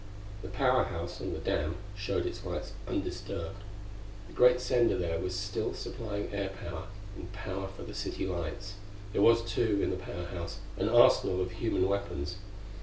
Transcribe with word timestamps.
The 0.41 0.47
Power 0.47 0.85
House 0.85 1.21
on 1.21 1.31
the 1.31 1.37
dam 1.37 1.75
showed 1.95 2.25
its 2.25 2.43
lights 2.43 2.73
undisturbed. 2.87 3.61
The 4.27 4.33
great 4.33 4.59
sender 4.59 4.97
there 4.97 5.19
was 5.19 5.35
still 5.35 5.75
supplying 5.75 6.33
air 6.33 6.49
power 6.49 6.85
and 7.15 7.31
power 7.33 7.67
for 7.67 7.83
the 7.83 7.93
city 7.93 8.25
lights. 8.25 8.77
There 9.13 9.21
was, 9.21 9.43
too, 9.43 9.79
in 9.83 9.91
the 9.91 9.97
Power 10.03 10.25
House, 10.25 10.57
an 10.75 10.89
arsenal 10.89 11.39
of 11.39 11.51
human 11.51 11.87
weapons.... 11.87 12.37